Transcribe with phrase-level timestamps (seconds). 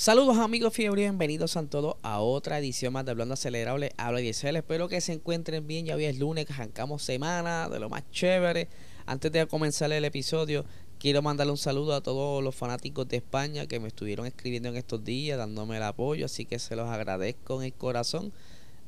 [0.00, 3.90] Saludos amigos fiebre, bienvenidos a todos a otra edición más de Hablando Acelerable.
[3.96, 5.86] Habla Diesel, espero que se encuentren bien.
[5.86, 8.68] Ya hoy es lunes, arrancamos semana de lo más chévere.
[9.06, 10.64] Antes de comenzar el episodio,
[11.00, 14.76] quiero mandarle un saludo a todos los fanáticos de España que me estuvieron escribiendo en
[14.76, 18.32] estos días, dándome el apoyo, así que se los agradezco en el corazón.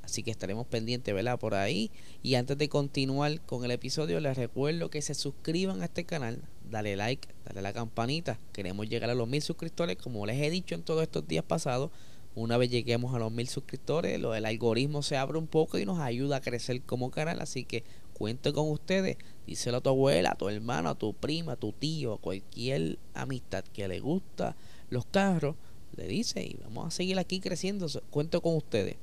[0.05, 1.41] Así que estaremos pendientes, ¿verdad?
[1.41, 1.91] Por ahí.
[2.23, 6.41] Y antes de continuar con el episodio, les recuerdo que se suscriban a este canal,
[6.71, 8.39] dale like, dale a la campanita.
[8.53, 11.91] Queremos llegar a los mil suscriptores, como les he dicho en todos estos días pasados.
[12.35, 15.85] Una vez lleguemos a los mil suscriptores, lo del algoritmo se abre un poco y
[15.85, 17.41] nos ayuda a crecer como canal.
[17.41, 17.83] Así que
[18.15, 19.17] cuento con ustedes.
[19.47, 22.99] Díselo a tu abuela, a tu hermano, a tu prima, a tu tío, a cualquier
[23.15, 24.55] amistad que le gusta
[24.91, 25.57] los carros.
[25.97, 27.89] Le dice y vamos a seguir aquí creciendo.
[28.11, 28.97] Cuento con ustedes.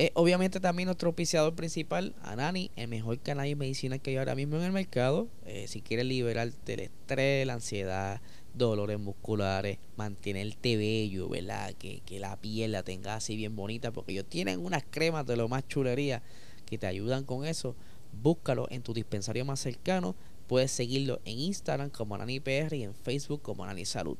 [0.00, 4.36] Eh, obviamente también nuestro auspiciador principal, Anani, el mejor canal de medicina que hay ahora
[4.36, 5.26] mismo en el mercado.
[5.44, 8.20] Eh, si quieres liberarte del estrés, la ansiedad,
[8.54, 11.74] dolores musculares, mantenerte bello, ¿verdad?
[11.74, 15.36] Que, que la piel la tenga así bien bonita, porque ellos tienen unas cremas de
[15.36, 16.22] lo más chulería
[16.64, 17.74] que te ayudan con eso.
[18.22, 20.14] Búscalo en tu dispensario más cercano.
[20.46, 24.16] Puedes seguirlo en Instagram como AnaniPR y en Facebook como Anani Salud.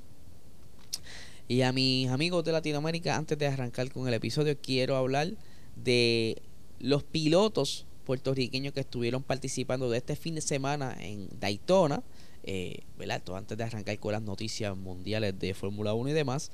[1.47, 5.35] Y a mis amigos de Latinoamérica, antes de arrancar con el episodio, quiero hablar
[5.83, 6.43] de
[6.81, 12.03] los pilotos puertorriqueños que estuvieron participando de este fin de semana en Daytona,
[12.43, 13.23] eh, ¿verdad?
[13.35, 16.51] antes de arrancar con las noticias mundiales de Fórmula 1 y demás.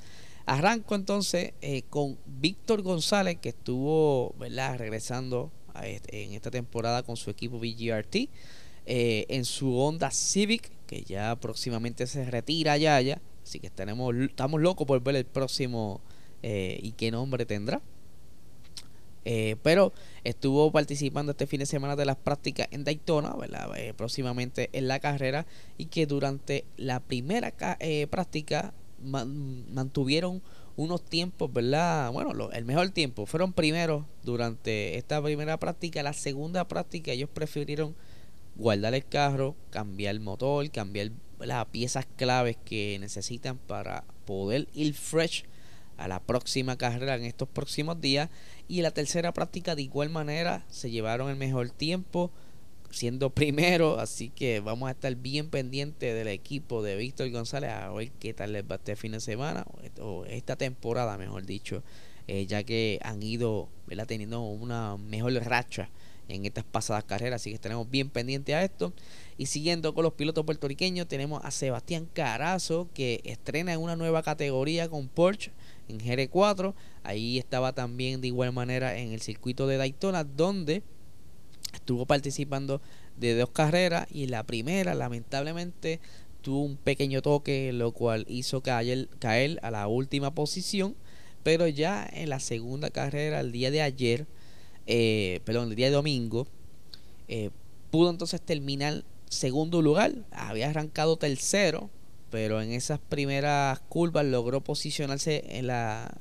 [0.46, 4.78] Arranco entonces eh, con Víctor González, que estuvo ¿verdad?
[4.78, 8.16] regresando en esta temporada con su equipo VGRT,
[8.86, 13.20] eh, en su Honda Civic, que ya próximamente se retira ya, ya.
[13.44, 16.00] Así que estaremos, estamos locos por ver el próximo
[16.42, 17.80] y qué nombre tendrá.
[19.24, 19.92] Eh, pero
[20.22, 23.34] estuvo participando este fin de semana de las prácticas en Daytona,
[23.76, 25.46] eh, próximamente en la carrera,
[25.78, 30.42] y que durante la primera eh, práctica mantuvieron
[30.76, 32.10] unos tiempos, ¿verdad?
[32.12, 33.26] Bueno, el mejor tiempo.
[33.26, 36.02] Fueron primeros durante esta primera práctica.
[36.02, 37.94] La segunda práctica ellos prefirieron
[38.56, 44.94] guardar el carro, cambiar el motor, cambiar las piezas claves que necesitan para poder ir
[44.94, 45.44] fresh
[45.96, 48.30] a la próxima carrera en estos próximos días.
[48.68, 52.30] Y la tercera práctica de igual manera se llevaron el mejor tiempo
[52.90, 57.90] siendo primero, así que vamos a estar bien pendientes del equipo de Víctor González a
[57.90, 59.66] ver qué tal les va este fin de semana
[60.00, 61.82] o esta temporada, mejor dicho,
[62.28, 63.68] eh, ya que han ido
[64.06, 65.90] teniendo una mejor racha
[66.28, 68.94] en estas pasadas carreras, así que estaremos bien pendientes a esto.
[69.36, 74.22] Y siguiendo con los pilotos puertorriqueños, tenemos a Sebastián Carazo que estrena en una nueva
[74.22, 75.52] categoría con Porsche
[75.88, 76.74] en GR4.
[77.02, 80.82] Ahí estaba también de igual manera en el circuito de Daytona, donde
[81.72, 82.80] estuvo participando
[83.16, 86.00] de dos carreras y la primera lamentablemente
[86.42, 90.94] tuvo un pequeño toque, lo cual hizo caer, caer a la última posición.
[91.42, 94.26] Pero ya en la segunda carrera, el día de ayer,
[94.86, 96.46] eh, perdón, el día de domingo,
[97.28, 97.50] eh,
[97.90, 100.12] pudo entonces terminar segundo lugar.
[100.30, 101.90] Había arrancado tercero,
[102.34, 106.12] pero en esas primeras curvas logró posicionarse en la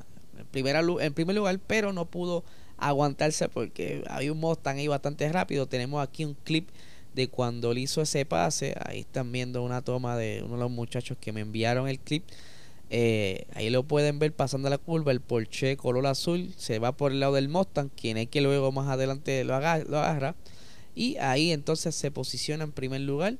[0.51, 2.44] primera en primer lugar, pero no pudo
[2.78, 5.66] aguantarse porque hay un Mustang ahí bastante rápido.
[5.66, 6.69] Tenemos aquí un clip
[7.16, 8.75] de cuando él hizo ese pase.
[8.85, 12.24] Ahí están viendo una toma de uno de los muchachos que me enviaron el clip.
[12.91, 15.12] Eh, ahí lo pueden ver pasando la curva.
[15.12, 18.72] El Porsche color azul se va por el lado del Mustang, quien es que luego
[18.72, 20.35] más adelante lo agarra.
[20.94, 23.38] Y ahí entonces se posiciona en primer lugar.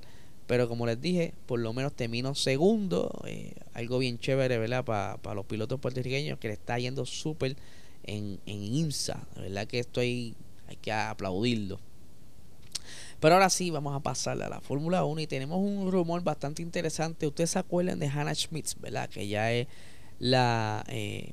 [0.48, 3.12] Pero como les dije, por lo menos terminó segundo.
[3.26, 4.84] Eh, algo bien chévere, ¿verdad?
[4.84, 7.56] Para los pilotos puertorriqueños que le está yendo súper
[8.04, 9.26] en, en IMSA.
[9.36, 10.36] verdad que estoy,
[10.68, 11.80] hay que aplaudirlo.
[13.24, 16.62] Pero ahora sí, vamos a pasar a la Fórmula 1 y tenemos un rumor bastante
[16.62, 17.26] interesante.
[17.26, 19.10] Ustedes se acuerdan de Hannah Schmitz, ¿verdad?
[19.10, 19.68] Que ya es
[20.20, 21.32] la eh,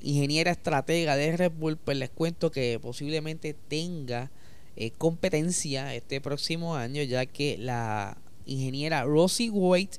[0.00, 1.76] ingeniera estratega de Red Bull.
[1.76, 4.30] Pues les cuento que posiblemente tenga
[4.76, 9.98] eh, competencia este próximo año, ya que la ingeniera Rosie White,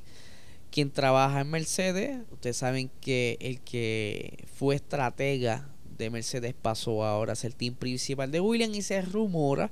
[0.71, 2.19] quien trabaja en Mercedes.
[2.31, 8.31] Ustedes saben que el que fue estratega de Mercedes pasó ahora a ser team principal
[8.31, 9.71] de Williams y se rumora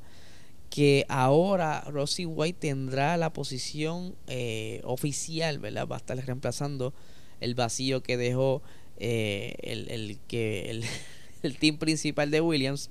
[0.69, 5.87] que ahora Rosie White tendrá la posición eh, oficial, ¿verdad?
[5.87, 6.95] Va a estar reemplazando
[7.41, 8.63] el vacío que dejó
[8.97, 10.83] eh, el, el, que el,
[11.43, 12.89] el team principal de Williams.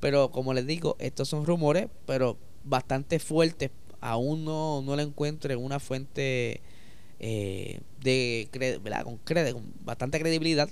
[0.00, 3.70] Pero como les digo, estos son rumores, pero bastante fuertes.
[4.04, 6.60] Aún no, no le encuentro una fuente
[7.20, 8.48] eh, de
[9.02, 10.68] Con, con bastante credibilidad.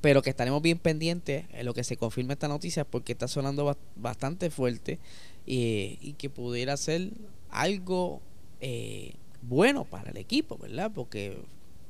[0.00, 3.74] Pero que estaremos bien pendientes en lo que se confirme esta noticia porque está sonando
[3.96, 4.98] bastante fuerte
[5.46, 7.10] y que pudiera ser
[7.48, 8.20] algo
[8.60, 10.90] eh, bueno para el equipo, ¿verdad?
[10.94, 11.38] Porque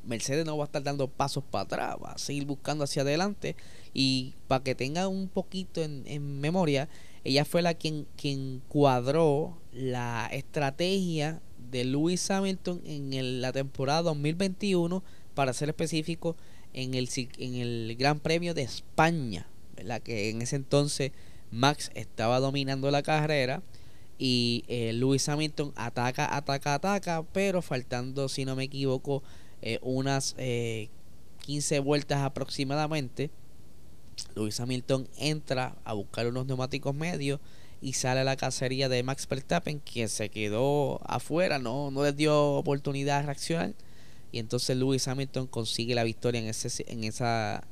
[0.04, 3.56] Mercedes no va a estar dando pasos para atrás, va a seguir buscando hacia adelante.
[3.92, 6.88] Y para que tengan un poquito en, memoria,
[7.24, 11.40] ella fue la quien, quien cuadró la estrategia
[11.70, 15.02] de Lewis Hamilton en la temporada 2021,
[15.34, 16.36] para ser específico,
[16.72, 20.00] en el, en el Gran Premio de España, ¿verdad?
[20.02, 21.12] Que en ese entonces
[21.50, 23.62] Max estaba dominando la carrera
[24.18, 29.22] y eh, Lewis Hamilton ataca, ataca, ataca, pero faltando, si no me equivoco,
[29.62, 33.30] eh, unas 15 eh, vueltas aproximadamente,
[34.34, 37.40] Lewis Hamilton entra a buscar unos neumáticos medios
[37.80, 42.16] y sale a la cacería de Max Verstappen, quien se quedó afuera, no, no les
[42.16, 43.74] dio oportunidad de reaccionar.
[44.32, 47.62] Y entonces Lewis Hamilton consigue la victoria en ese, en esa,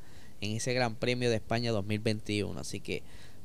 [0.41, 2.61] en ese Gran Premio de España 2021.
[2.61, 3.03] Así que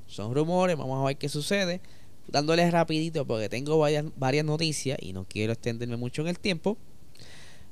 [0.07, 1.81] son rumores, vamos a ver qué sucede
[2.27, 6.77] dándoles rapidito porque tengo varias, varias noticias y no quiero extenderme mucho en el tiempo.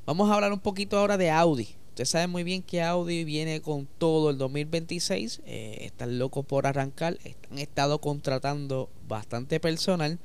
[0.06, 1.70] Vamos a hablar un poquito ahora de Audi.
[1.96, 5.40] Ustedes saben muy bien que Audi viene con todo el 2026.
[5.46, 7.18] Eh, están locos por arrancar.
[7.50, 10.20] Han estado contratando bastante personal.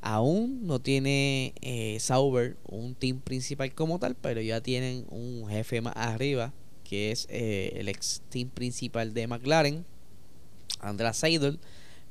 [0.00, 5.80] Aún no tiene eh, Sauber un team principal como tal, pero ya tienen un jefe
[5.80, 6.52] más arriba,
[6.82, 9.84] que es eh, el ex team principal de McLaren,
[10.80, 11.60] András Seidel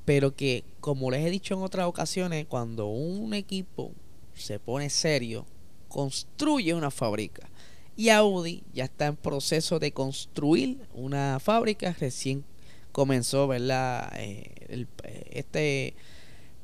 [0.06, 3.92] pero que como les he dicho en otras ocasiones, cuando un equipo
[4.36, 5.46] se pone serio,
[5.90, 7.52] construye una fábrica.
[8.02, 12.44] Y Audi ya está en proceso de construir una fábrica, recién
[12.92, 14.12] comenzó ¿verdad?
[14.16, 14.88] Eh, eh,
[15.30, 15.94] este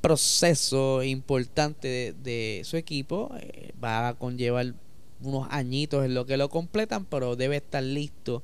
[0.01, 3.29] proceso importante de, su equipo.
[3.39, 4.73] Eh, va a conllevar
[5.21, 8.41] unos añitos en lo que lo completan, pero debe estar listo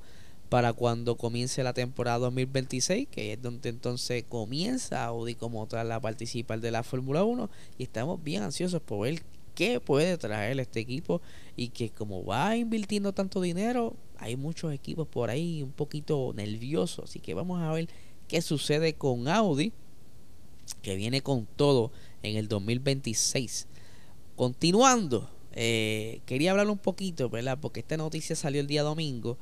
[0.50, 6.00] para cuando comience la temporada 2026, que es donde entonces comienza Audi como tal a
[6.00, 7.50] participar de la Fórmula 1
[7.80, 9.24] y estamos bien ansiosos por ver
[9.56, 11.22] qué puede traer este equipo
[11.56, 17.10] y que como va invirtiendo tanto dinero, hay muchos equipos por ahí un poquito nerviosos,
[17.10, 17.88] así que vamos a ver
[18.28, 19.74] qué sucede con Audi,
[20.82, 21.92] que viene con todo
[22.24, 23.68] en el 2026.
[24.36, 27.58] Continuando, eh, quería hablar un poquito, ¿verdad?
[27.62, 29.38] Porque esta noticia salió el día domingo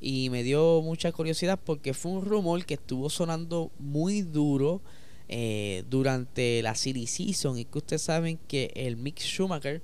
[0.00, 4.82] y me dio mucha curiosidad porque fue un rumor que estuvo sonando muy duro
[5.28, 7.58] eh, durante la City Season.
[7.58, 9.82] Y que ustedes saben que el Mick Schumacher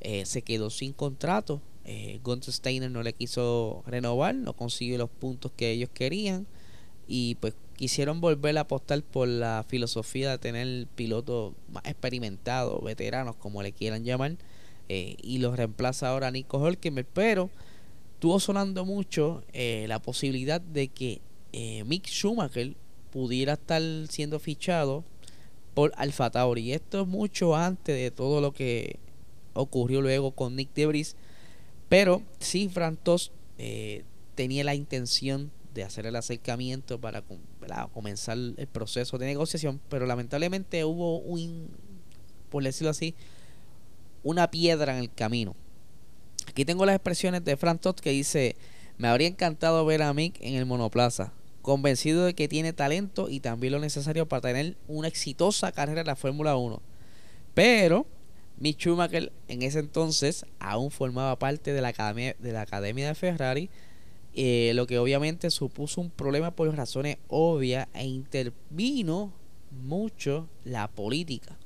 [0.00, 1.60] eh, se quedó sin contrato.
[1.84, 6.46] Eh, Gunther Steiner no le quiso renovar, no consiguió los puntos que ellos querían.
[7.06, 13.36] Y pues quisieron volver a apostar por la filosofía de tener pilotos más experimentados, veteranos
[13.36, 14.36] como le quieran llamar,
[14.88, 17.50] eh, y los reemplaza ahora Nico Hulkenberg, pero
[18.14, 21.20] estuvo sonando mucho eh, la posibilidad de que
[21.52, 22.74] eh, Mick Schumacher
[23.14, 25.04] pudiera estar siendo fichado
[25.72, 26.72] por Alfa Tauri.
[26.72, 28.98] Esto es mucho antes de todo lo que
[29.52, 31.14] ocurrió luego con Nick Debris.
[31.88, 34.02] Pero sí, Frantos eh,
[34.34, 37.22] tenía la intención de hacer el acercamiento para
[37.92, 41.68] comenzar el proceso de negociación, pero lamentablemente hubo un,
[42.50, 43.14] por decirlo así,
[44.24, 45.54] una piedra en el camino.
[46.48, 48.56] Aquí tengo las expresiones de Frank Todd que dice,
[48.98, 51.32] me habría encantado ver a Mick en el monoplaza,
[51.64, 56.06] convencido de que tiene talento y también lo necesario para tener una exitosa carrera en
[56.06, 56.80] la Fórmula 1.
[57.54, 58.06] Pero
[58.58, 63.14] Mick Schumacher en ese entonces aún formaba parte de la academia de, la academia de
[63.14, 63.70] Ferrari,
[64.34, 69.32] eh, lo que obviamente supuso un problema por razones obvias e intervino
[69.70, 71.56] mucho la política.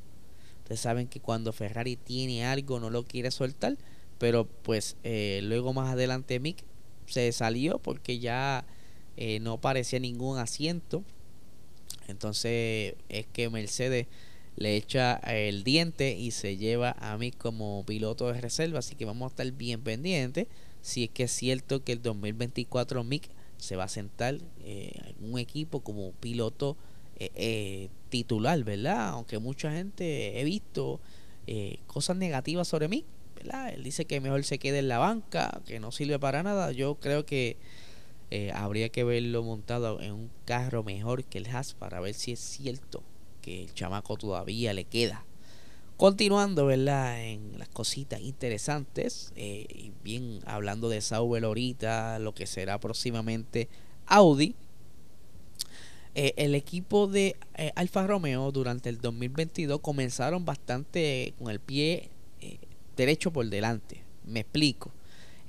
[0.63, 3.77] Ustedes saben que cuando Ferrari tiene algo no lo quiere soltar
[4.19, 6.65] pero pues eh, luego más adelante Mick
[7.07, 8.65] se salió porque ya
[9.19, 11.03] eh, no parecía ningún asiento.
[12.07, 14.07] Entonces es que Mercedes
[14.57, 18.79] le echa el diente y se lleva a Mick como piloto de reserva.
[18.79, 20.47] Así que vamos a estar bien pendientes.
[20.81, 25.33] Si es que es cierto que el 2024 Mick se va a sentar eh, en
[25.33, 26.77] un equipo como piloto
[28.11, 29.09] titular, ¿verdad?
[29.09, 31.01] Aunque mucha gente he visto
[31.89, 33.05] cosas negativas sobre Mick
[33.73, 36.73] él dice que mejor se quede en la banca, que no sirve para nada.
[36.73, 37.57] Yo creo que
[38.31, 42.33] eh, habría que verlo montado en un carro mejor que el Haas para ver si
[42.33, 43.03] es cierto
[43.41, 45.25] que el chamaco todavía le queda.
[45.97, 47.25] Continuando, ¿verdad?
[47.25, 53.69] En las cositas interesantes, eh, y bien hablando de Sauber ahorita, lo que será próximamente
[54.07, 54.55] Audi.
[56.15, 57.37] Eh, el equipo de
[57.77, 62.11] Alfa Romeo durante el 2022 comenzaron bastante con el pie
[62.97, 64.03] derecho por delante.
[64.25, 64.93] Me explico.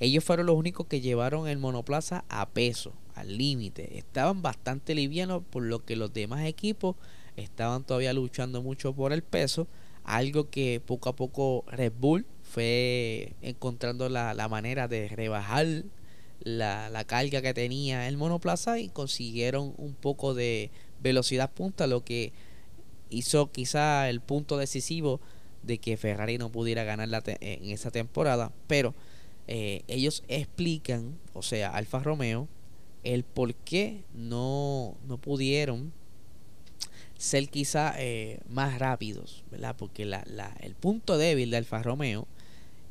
[0.00, 3.98] Ellos fueron los únicos que llevaron el monoplaza a peso, al límite.
[3.98, 6.96] Estaban bastante livianos por lo que los demás equipos
[7.36, 9.68] estaban todavía luchando mucho por el peso
[10.04, 15.66] algo que poco a poco Red Bull fue encontrando la, manera de rebajar
[16.40, 20.70] la, carga que tenía el monoplaza y consiguieron un poco de
[21.02, 22.32] velocidad punta, lo que
[23.08, 25.20] hizo quizá el punto decisivo
[25.62, 28.52] de que Ferrari no pudiera ganar en esa temporada.
[28.66, 28.94] Pero
[29.52, 32.46] eh, ellos explican, o sea, Alfa Romeo,
[33.02, 35.92] el por qué no, no pudieron
[37.18, 39.74] ser quizá eh, más rápidos, ¿verdad?
[39.76, 40.22] Porque la,
[40.60, 42.28] el punto débil de Alfa Romeo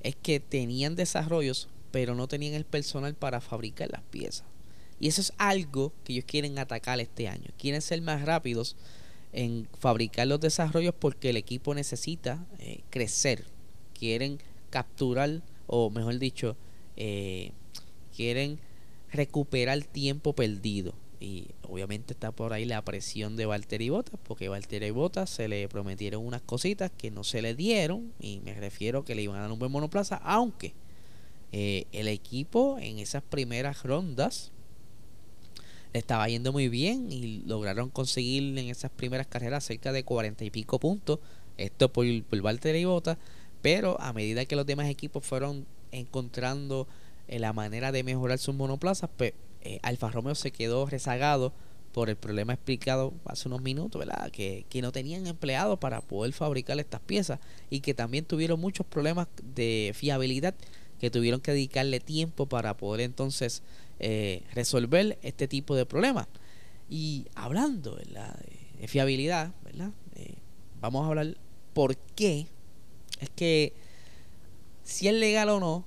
[0.03, 4.43] es que tenían desarrollos, pero no tenían el personal para fabricar las piezas.
[4.99, 7.51] Y eso es algo que ellos quieren atacar este año.
[7.57, 8.75] Quieren ser más rápidos
[9.31, 13.45] en fabricar los desarrollos porque el equipo necesita eh, crecer.
[13.97, 14.39] Quieren
[14.69, 16.57] capturar, o mejor dicho,
[16.97, 17.51] eh,
[18.15, 18.59] quieren
[19.11, 20.93] recuperar tiempo perdido.
[21.19, 25.67] Y obviamente está por ahí la presión de Valtteri Bottas, porque Valtteri Bottas se le
[25.67, 29.41] prometieron unas cositas que no se le dieron, y me refiero que le iban a
[29.41, 30.73] dar un buen monoplaza, aunque
[31.51, 34.51] eh, el equipo en esas primeras rondas
[35.93, 40.45] le estaba yendo muy bien y lograron conseguir en esas primeras carreras cerca de cuarenta
[40.45, 41.19] y pico puntos,
[41.57, 43.17] esto por, por Valtteri Bottas,
[43.61, 46.87] pero a medida que los demás equipos fueron encontrando
[47.27, 51.53] eh, la manera de mejorar sus monoplazas, pues eh, Alfa Romeo se quedó rezagado
[51.93, 54.31] por el problema explicado hace unos minutos, ¿verdad?
[54.31, 57.39] Que, no tenían empleados para poder fabricar estas piezas
[57.69, 60.55] y que también tuvieron muchos problemas de fiabilidad
[60.99, 63.63] que tuvieron que dedicarle tiempo para poder entonces
[63.99, 66.27] eh, resolver este tipo de problemas.
[66.89, 69.91] Y hablando de fiabilidad, ¿verdad?
[70.81, 71.37] Vamos a hablar
[71.73, 72.47] por qué
[73.19, 73.73] es que
[74.83, 75.85] si es legal o no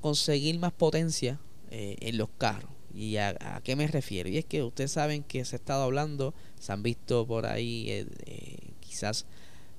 [0.00, 1.38] conseguir más potencia
[1.70, 2.70] en los carros.
[2.94, 4.28] ¿Y a, qué me refiero?
[4.28, 7.88] Y es que ustedes saben que se ha estado hablando, se han visto por ahí
[7.88, 9.26] eh, eh, quizás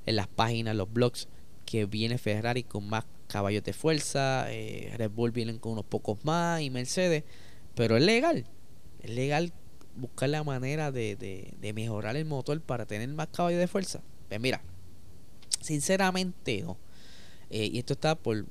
[0.06, 1.28] en las páginas, los blogs,
[1.66, 6.24] que viene Ferrari con más caballos de fuerza, eh, Red Bull vienen con unos pocos
[6.24, 7.24] más y Mercedes,
[7.76, 8.46] pero es legal,
[9.02, 9.54] es legal
[9.96, 14.02] buscar la manera de, de, mejorar el motor para tener más caballos de fuerza.
[14.30, 14.62] Pues mira,
[15.62, 16.78] sinceramente no.
[17.50, 18.46] y esto está por,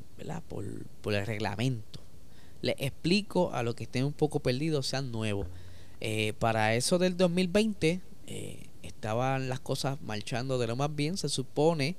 [0.48, 0.64] por,
[1.02, 2.00] por el reglamento
[2.62, 5.46] les explico a los que estén un poco perdidos, sean nuevos.
[6.00, 11.16] Eh, para eso del 2020 eh, estaban las cosas marchando de lo más bien.
[11.16, 11.96] Se supone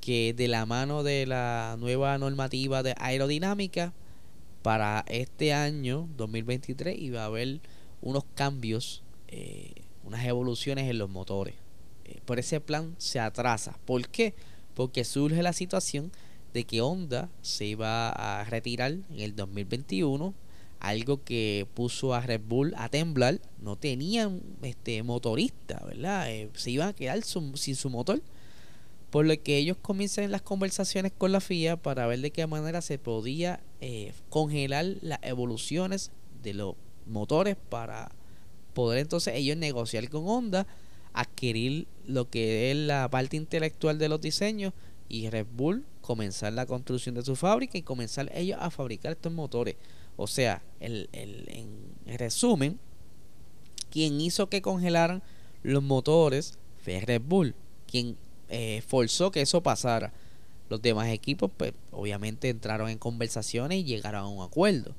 [0.00, 3.92] que de la mano de la nueva normativa de aerodinámica,
[4.62, 7.60] para este año 2023 iba a haber
[8.02, 9.72] unos cambios, eh,
[10.04, 11.54] unas evoluciones en los motores.
[12.24, 13.78] Por ese plan se atrasa.
[13.84, 14.34] ¿Por qué?
[14.74, 16.12] Porque surge la situación
[16.52, 20.34] de que Honda se iba a retirar en el 2021
[20.80, 26.70] algo que puso a Red Bull a temblar no tenían este motorista verdad eh, se
[26.70, 28.22] iban a quedar sin su motor
[29.10, 32.80] por lo que ellos comienzan las conversaciones con la FIA para ver de qué manera
[32.80, 36.12] se podía eh, congelar las evoluciones
[36.42, 36.74] de los
[37.06, 38.12] motores para
[38.74, 40.66] poder entonces ellos negociar con Honda
[41.12, 44.72] adquirir lo que es la parte intelectual de los diseños
[45.08, 49.32] y Red Bull comenzar la construcción de su fábrica y comenzar ellos a fabricar estos
[49.32, 49.76] motores.
[50.16, 52.80] O sea, el, el, en resumen,
[53.90, 55.22] quien hizo que congelaran
[55.62, 57.54] los motores fue Red Bull,
[57.86, 58.16] quien
[58.48, 60.12] eh, forzó que eso pasara.
[60.70, 64.94] Los demás equipos, pues, obviamente entraron en conversaciones y llegaron a un acuerdo.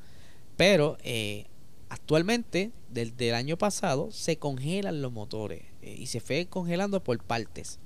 [0.58, 1.46] Pero eh,
[1.90, 7.22] actualmente, desde el año pasado, se congelan los motores eh, y se fue congelando por
[7.24, 7.80] partes.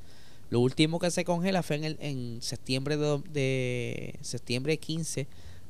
[0.49, 5.27] Lo último que se congela fue en, el, en septiembre de, septiembre 15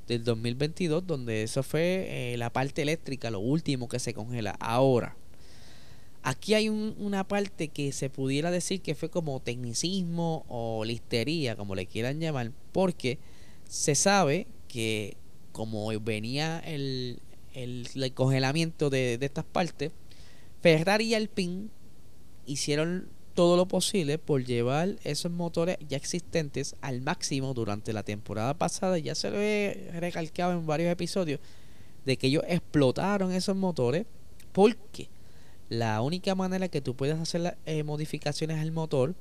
[0.08, 4.58] del 2022, donde eso fue eh, la parte eléctrica, lo último que se congela.
[4.60, 5.16] Ahora,
[6.22, 11.76] aquí hay una parte que se pudiera decir que fue como tecnicismo o listería, como
[11.76, 13.20] le quieran llamar, porque
[13.70, 15.16] se sabe que
[15.54, 17.22] como venía el,
[17.54, 19.92] el, congelamiento de, estas partes,
[20.62, 21.68] Ferrari y Alpine
[22.46, 28.54] hicieron todo lo posible por llevar esos motores ya existentes al máximo durante la temporada
[28.54, 28.98] pasada.
[29.00, 31.40] Ya se lo he recalcado en varios episodios
[32.06, 34.06] de que ellos explotaron esos motores
[34.52, 35.10] porque
[35.70, 39.16] la única manera que tú puedes hacer las eh, modificaciones al motor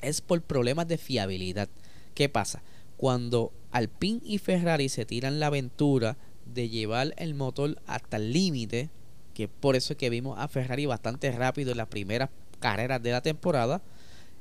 [0.00, 1.68] es por problemas de fiabilidad.
[2.14, 2.62] ¿Qué pasa?
[2.96, 6.16] Cuando Alpine y Ferrari se tiran la aventura
[6.54, 8.90] de llevar el motor hasta el límite,
[9.34, 12.30] que por eso es que vimos a Ferrari bastante rápido en las primeras
[12.60, 13.82] carreras de la temporada,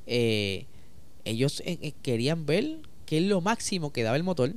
[0.07, 0.65] eh,
[1.25, 4.53] ellos eh, eh, querían ver qué es lo máximo que daba el motor,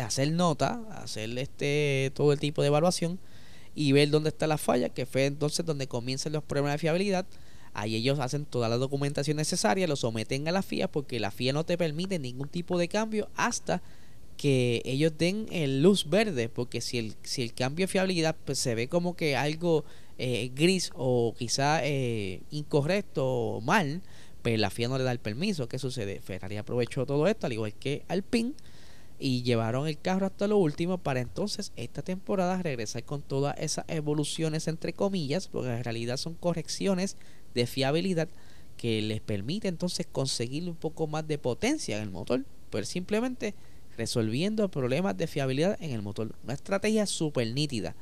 [0.00, 3.18] hacer nota, hacer este todo el tipo de evaluación
[3.74, 7.26] y ver dónde está la falla, que fue entonces donde comienzan los problemas de fiabilidad.
[7.72, 11.52] Ahí ellos hacen toda la documentación necesaria, lo someten a la FIA porque la FIA
[11.52, 13.82] no te permite ningún tipo de cambio hasta
[14.36, 18.58] que ellos den el luz verde, porque si el, si el cambio de fiabilidad pues,
[18.58, 19.84] se ve como que algo
[20.18, 24.02] eh, gris o quizá eh, incorrecto o mal,
[24.42, 25.68] pues la FIA no le da el permiso.
[25.68, 26.20] ¿Qué sucede?
[26.20, 28.52] Ferrari aprovechó todo esto, al igual que Alpine,
[29.18, 33.84] y llevaron el carro hasta lo último para entonces esta temporada regresar con todas esas
[33.88, 37.16] evoluciones entre comillas, porque en realidad son correcciones
[37.54, 38.28] de fiabilidad
[38.76, 43.54] que les permite entonces conseguir un poco más de potencia en el motor, pues simplemente
[43.96, 46.34] resolviendo problemas de fiabilidad en el motor.
[46.44, 47.94] Una estrategia súper nítida.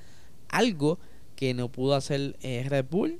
[0.49, 0.99] Algo
[1.37, 3.19] que no pudo hacer eh, Red Bull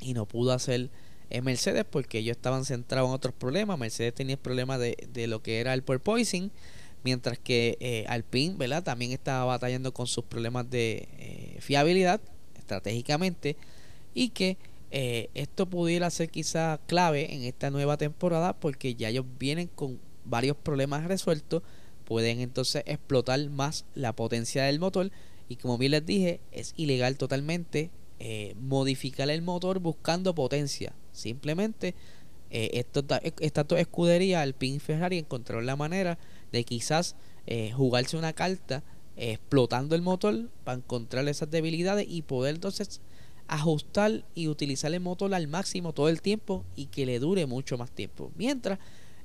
[0.00, 0.90] y no pudo hacer
[1.30, 3.78] eh, Mercedes porque ellos estaban centrados en otros problemas.
[3.78, 4.96] Mercedes tenía el problema de,
[5.28, 6.50] lo que era el porpoising,
[7.04, 8.82] mientras que eh, Alpine ¿verdad?
[8.82, 12.20] también estaba batallando con sus problemas de fiabilidad
[12.58, 13.56] estratégicamente
[14.14, 14.56] y que
[14.90, 20.56] esto pudiera ser quizá clave en esta nueva temporada porque ya ellos vienen con varios
[20.56, 21.62] problemas resueltos,
[22.04, 25.10] pueden entonces explotar más la potencia del motor
[25.48, 30.92] y como bien les dije, es ilegal totalmente eh, modificar el motor buscando potencia.
[31.12, 31.94] Simplemente
[32.50, 32.84] eh,
[33.40, 36.18] estas dos escuderías, Alpine y Ferrari, encontraron la manera
[36.52, 38.84] de quizás eh, jugarse una carta
[39.16, 43.00] explotando el motor para encontrar esas debilidades y poder entonces
[43.48, 47.76] ajustar y utilizar el motor al máximo todo el tiempo y que le dure mucho
[47.76, 48.30] más tiempo.
[48.36, 48.78] Mientras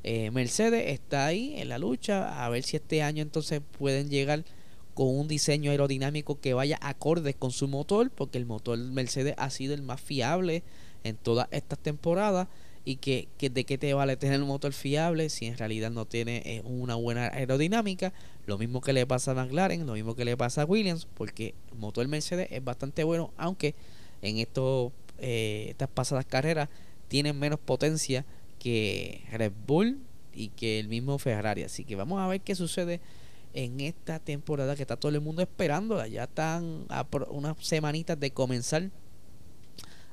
[0.07, 4.45] eh, Mercedes está ahí en la lucha a ver si este año entonces pueden llegar
[4.93, 9.49] con un diseño aerodinámico que vaya acorde con su motor, porque el motor Mercedes ha
[9.49, 10.61] sido el más fiable
[11.03, 12.47] en todas estas temporadas
[12.85, 16.43] y que, de qué te vale tener un motor fiable si en realidad no tiene
[16.45, 18.13] eh, una buena aerodinámica.
[18.45, 21.55] Lo mismo que le pasa a McLaren, lo mismo que le pasa a Williams, porque
[21.71, 23.73] el motor Mercedes es bastante bueno, aunque
[24.21, 26.69] en estos, eh, estas pasadas carreras
[27.07, 28.23] tienen menos potencia
[28.65, 29.99] que Red Bull
[30.33, 31.61] y que el mismo Ferrari.
[31.61, 32.99] Así que vamos a ver qué sucede
[33.53, 36.03] en esta temporada que está todo el mundo esperando.
[36.07, 38.89] Ya están a unas semanitas de comenzar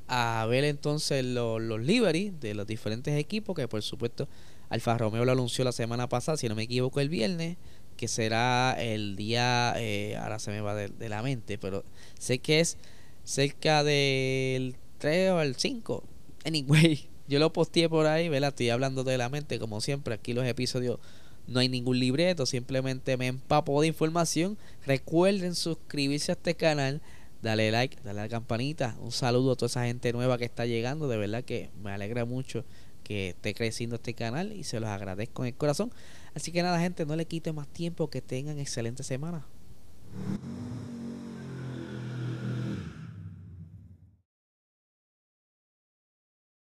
[0.06, 4.28] a ver entonces los, los livery de los diferentes equipos que por supuesto
[4.68, 7.56] Alfa Romeo lo anunció la semana pasada, si no me equivoco el viernes,
[7.96, 11.84] que será el día, eh, ahora se me va de, de, la mente, pero
[12.18, 12.76] sé que es
[13.24, 16.04] cerca del 3 o el 5.
[16.44, 18.50] Anyway, yo lo posteé por ahí, ¿verdad?
[18.50, 20.12] Estoy hablando de la mente, como siempre.
[20.12, 20.98] Aquí los episodios
[21.46, 24.58] no hay ningún libreto, simplemente me empapo de información.
[24.84, 27.00] Recuerden suscribirse a este canal,
[27.40, 28.96] dale like, dale a la campanita.
[29.00, 31.08] Un saludo a toda esa gente nueva que está llegando.
[31.08, 32.66] De verdad que me alegra mucho
[33.02, 35.90] que esté creciendo este canal y se los agradezco en el corazón.
[36.34, 38.10] Así que nada, gente, no le quite más tiempo.
[38.10, 39.42] Que tengan excelente semana.